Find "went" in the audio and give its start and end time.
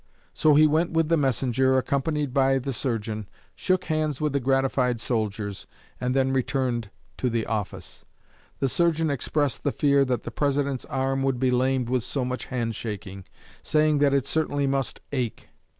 0.65-0.93